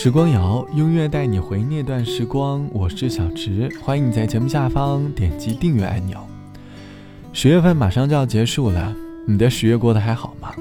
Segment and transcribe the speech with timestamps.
[0.00, 2.64] 时光谣，音乐带你回那段时光。
[2.72, 6.24] 我是小直，欢迎你在节目下方点击订阅按钮。
[7.32, 8.94] 十月份马上就要结束了，
[9.26, 10.54] 你的十月过得还好吗？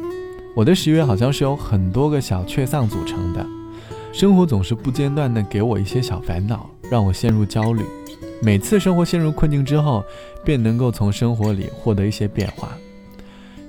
[0.56, 3.46] 我的十月好像是由很多个小确丧组成的，
[4.12, 7.84] 生活总是不间断的给我一些小烦恼，让我陷入焦虑。
[8.42, 10.04] 每次生活陷入困境之后，
[10.44, 12.70] 便能够从生活里获得一些变化。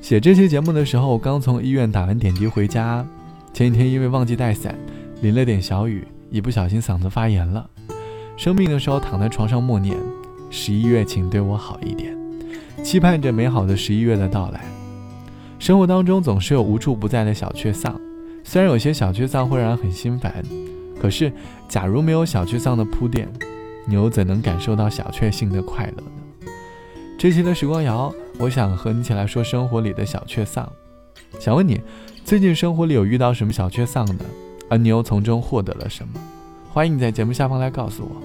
[0.01, 3.05] 写这期节目的时候，我刚从医院打完点滴回家，
[3.53, 4.75] 前几天因为忘记带伞。
[5.21, 7.69] 淋了点小雨，一不小心嗓子发炎了。
[8.37, 9.97] 生病的时候躺在床上默念
[10.49, 12.17] ：“十一月，请对我好一点。”
[12.85, 14.65] 期盼着美好的十一月的到来。
[15.59, 18.01] 生活当中总是有无处不在的小确丧，
[18.45, 20.33] 虽然有些小确丧会让人很心烦，
[21.01, 21.33] 可是
[21.69, 23.29] 假如没有小确丧的铺垫，
[23.89, 26.53] 你又怎能感受到小确幸的快乐呢？
[27.19, 30.71] 这期的时光谣，我想和你一起来说生活里的小确丧。
[31.41, 31.81] 想问你，
[32.25, 34.25] 最近生活里有遇到什么小确丧呢？
[34.69, 36.21] 而你又从中获得了什么？
[36.71, 38.23] 欢迎你在节目下方来告诉我。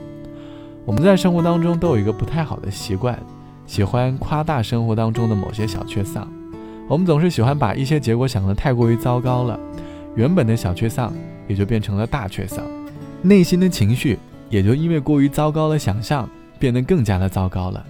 [0.85, 3.17] 我们在生活当中都有一个不太好的习惯，
[3.65, 6.27] 喜欢夸大生活当中的某些小缺丧。
[6.89, 9.57] 我们总是喜欢把一些结果想得太过于糟糕了，
[10.15, 11.13] 原本的小缺丧
[11.47, 12.65] 也就变成了大缺丧，
[13.21, 14.19] 内心的情绪
[14.49, 17.83] 也就因为过于糟糕的想象变得更加的糟糕了。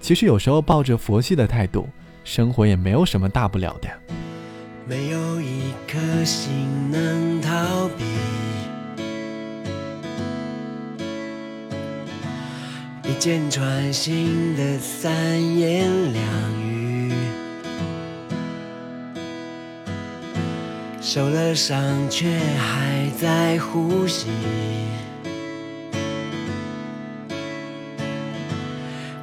[0.00, 1.86] 其实有时候抱着佛系的态度，
[2.24, 4.17] 生活也没有什么大不了的。
[4.88, 8.04] 没有一颗心能逃避，
[13.06, 16.24] 一箭穿心的三言两
[16.62, 17.12] 语，
[21.02, 24.28] 受了伤却还在呼吸，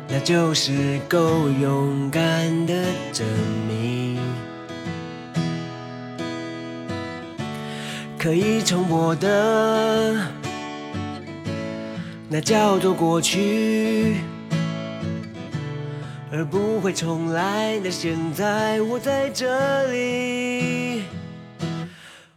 [0.07, 3.25] 那就是够勇敢的证
[3.67, 4.19] 明。
[8.25, 10.15] 可以重播的，
[12.27, 14.15] 那叫做过去；
[16.31, 21.03] 而不会重来的，现在我在这里。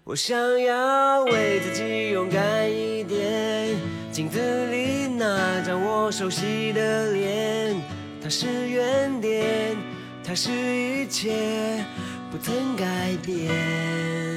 [0.05, 3.75] 我想要为自己勇敢一点。
[4.13, 7.75] 镜子里那张我熟悉的脸，
[8.23, 9.75] 它是原点，
[10.23, 11.83] 它是一切，
[12.31, 14.28] 不曾改变。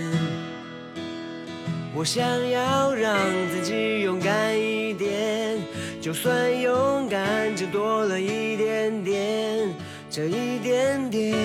[2.02, 3.16] 我想要让
[3.52, 5.56] 自己勇敢一点，
[6.02, 9.72] 就算勇敢只多了一点点，
[10.10, 11.38] 这一点点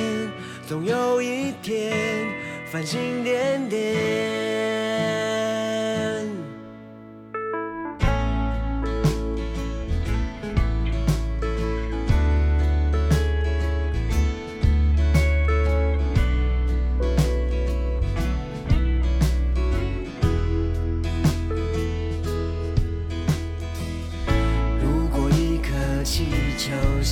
[0.67, 1.93] 总有一天
[2.73, 4.46] 繁星点点。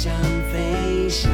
[0.04, 0.12] 想
[0.52, 1.32] 飞翔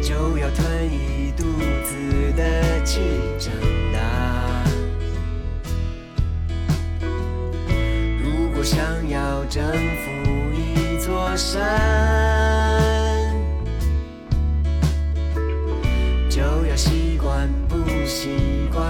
[0.00, 1.42] 就要吞一肚
[1.84, 3.00] 子的气
[3.40, 3.52] 长
[3.92, 4.62] 大。
[8.22, 10.08] 如果想要征服
[10.54, 11.58] 一座山
[16.28, 17.76] 就要习惯不
[18.06, 18.88] 习惯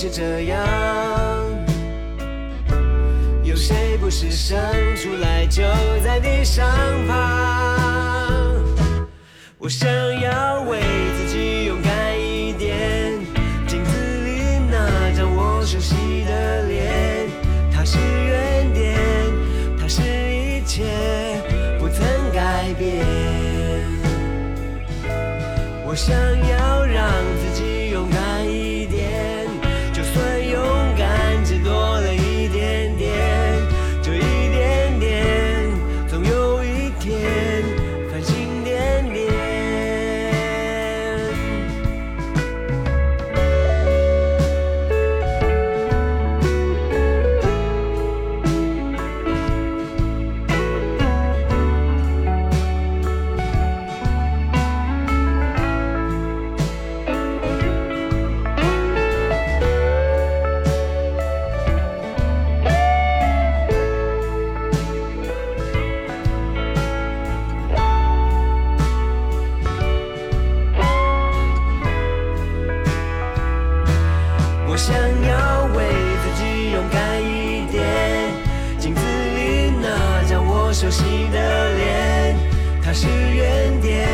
[0.00, 0.64] 是这样，
[3.42, 4.56] 有谁不是生
[4.94, 5.64] 出来就
[6.04, 6.64] 在地上
[7.08, 7.76] 爬？
[9.58, 10.78] 我想要为
[11.16, 13.10] 自己勇敢一点。
[13.66, 13.90] 镜子
[14.24, 17.26] 里那张我熟悉的脸，
[17.72, 18.96] 它是原点，
[19.80, 20.84] 它是一切，
[21.80, 23.04] 不曾改变。
[25.84, 27.10] 我想要让
[82.88, 84.08] 它是原点，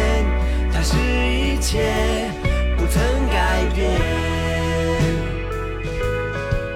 [0.72, 2.28] 它是一切，
[2.76, 3.88] 不曾改变。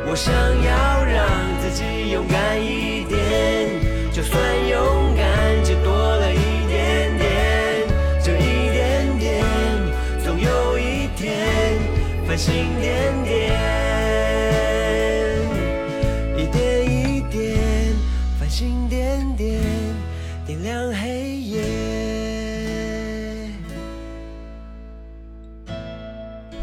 [0.06, 1.26] 我想要让
[1.60, 3.68] 自己勇敢一点，
[4.12, 7.88] 就算勇敢就多了一点点，
[8.22, 9.44] 就一点点，
[10.24, 11.76] 总有一天
[12.28, 13.58] 繁星点点，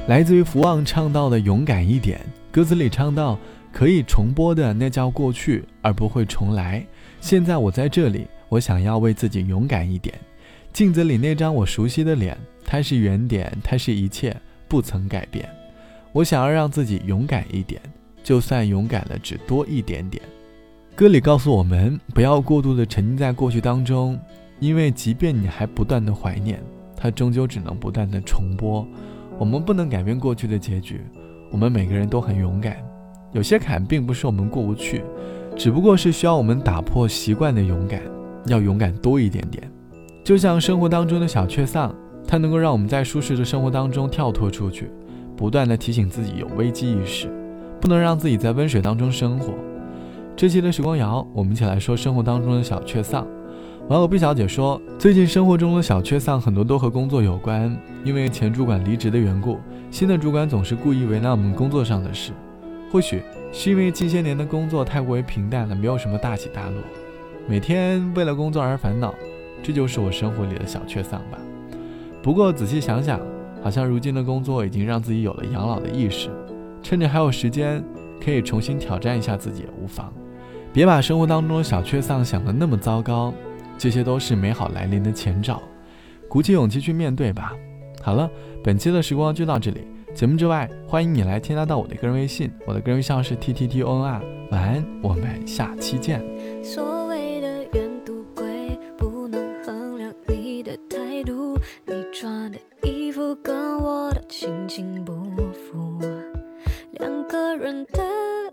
[0.08, 2.22] 来自于福旺唱到的“勇敢一点”，
[2.52, 3.40] 歌词里唱到
[3.74, 6.86] ：“可以重播的那叫过去，而不会重来。
[7.20, 10.14] 现在我在这里，我想要为自己勇敢一点。
[10.72, 14.36] 镜子里那张我熟悉的脸，它是原点，它是一切，
[14.68, 15.50] 不曾改变。
[16.12, 17.82] 我想要让自己勇敢一点，
[18.24, 20.22] 就算勇敢了只多一点点。”
[20.96, 24.20] 歌里告诉我们，不要过度的沉浸在过去当中，
[24.60, 26.62] 因为即便你还不断的怀念，
[26.96, 28.88] 它终究只能不断的重播。
[29.38, 31.02] 我们不能改变过去的结局，
[31.52, 32.78] 我们每个人都很勇敢。
[33.34, 35.04] 有些坎并不是我们过不去，
[35.58, 38.02] 只不过是需要我们打破习惯的勇敢，
[38.46, 39.70] 要勇敢多一点点。
[40.24, 41.94] 就像生活当中的小确丧，
[42.26, 44.90] 它能够让我们在舒适的生活当中跳脱出去，
[45.36, 47.28] 不断的提醒自己有危机意识，
[47.82, 49.54] 不能让自己在温水当中生活。
[50.36, 53.28] 这期的时光谣，我们一起来说生活当中的小确丧。
[53.88, 59.60] 网友毕小姐说，最近生活中的小缺丧很多都和工作有关，因为前主管离职的缘故，
[59.92, 62.32] 新的主管总是故意为难我们工作上的事。
[62.92, 63.22] 或许
[63.52, 66.82] 是因为近些年的工作太过于平淡了，没有什么大起大落，
[67.48, 69.14] 每天为了工作而烦恼，
[69.62, 71.38] 这就是我生活里的小缺丧吧。
[72.24, 73.20] 不过仔细想想，
[73.62, 76.32] 好像如今的工作已经让自己有了养老的意识，
[76.82, 77.84] 趁着还有时间，
[78.20, 80.12] 可以重新挑战一下自己也无妨。
[80.74, 83.32] 别把生活当中的小缺丧想得那么糟糕。
[83.78, 85.62] 这些都是美好来临的前兆，
[86.28, 87.54] 鼓起勇气去面对吧。
[88.02, 88.30] 好了，
[88.64, 89.88] 本期的时光就到这里。
[90.14, 94.22] 节目之外，欢迎你来添加到我的个人微信，我的个人微信号是 t t t o n r。
[94.52, 96.24] 晚安，我们下期见。
[96.64, 101.58] 所谓的远度贵，不能衡量你的态度。
[101.86, 105.14] 你穿的衣服跟我的心情不
[105.52, 106.00] 符，
[106.92, 108.04] 两个人的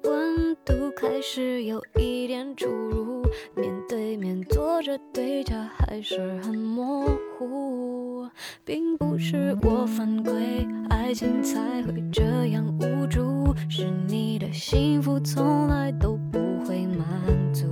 [0.02, 3.22] 温度开始有一点出入。
[3.54, 7.04] 面对面坐着对家还是很模
[7.36, 8.26] 糊，
[8.64, 17.06] 并不是我犯规，爱情才会这样无助，是你的幸福从来都不会满
[17.52, 17.66] 足。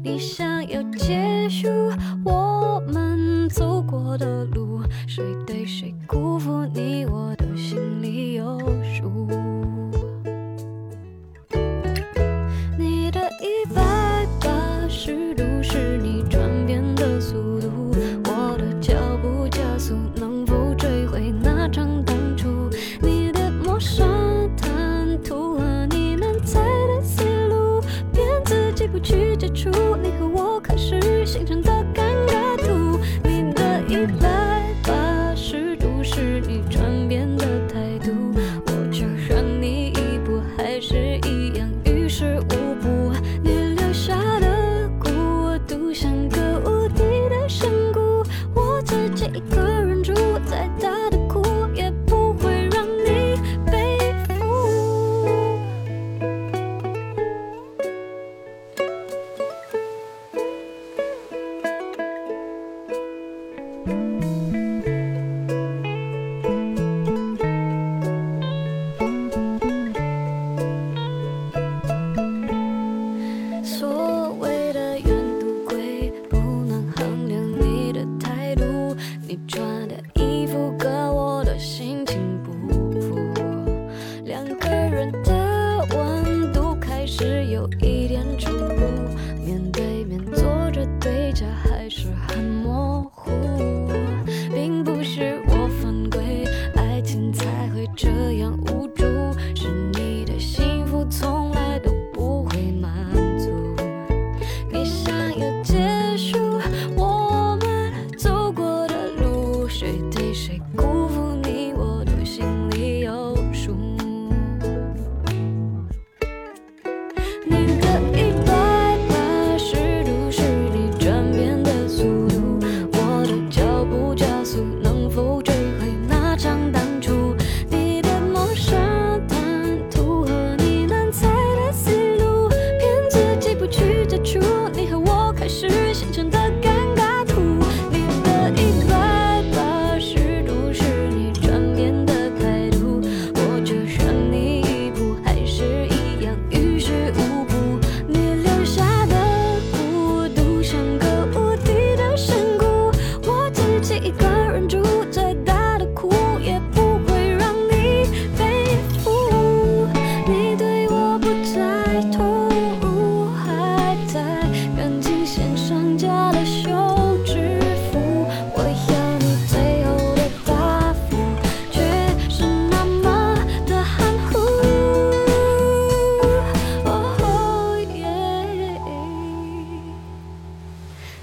[0.00, 1.66] 你想要结束
[2.24, 9.49] 我们走过的路，谁对谁辜负你，我的心里有数。
[91.90, 92.49] 是很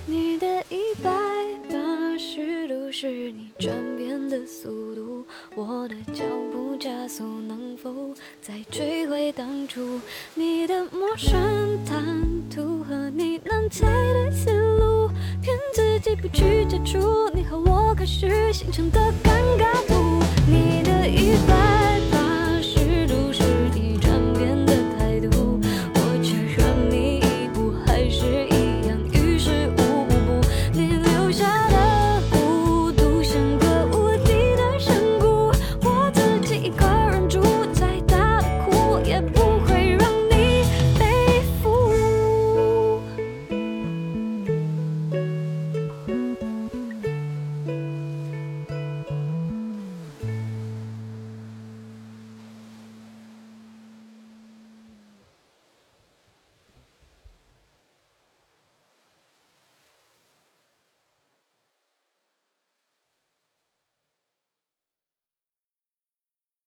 [0.10, 1.12] 你的一百
[1.70, 7.94] 八十度是你转变的速度，我的脚步加速，能否
[8.42, 10.00] 再追回当初？
[10.34, 11.38] 你的陌生
[11.84, 14.50] 谈吐和你难猜的思
[14.80, 15.10] 路，
[15.42, 21.87] 骗自己不去接触，你和我开始形成的尴尬度，你的一百。